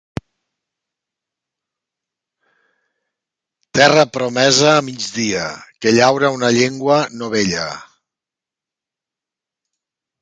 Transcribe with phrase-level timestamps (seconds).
[3.79, 5.45] Terra promesa a migdia
[5.85, 7.67] que llaura una llengua novella.